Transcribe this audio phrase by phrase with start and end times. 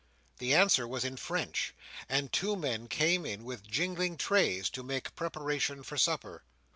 [0.39, 1.75] The answer was in French,
[2.09, 6.41] and two men came in with jingling trays, to make preparation for supper.